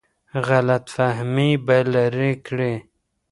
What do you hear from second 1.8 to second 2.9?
لرې کړي.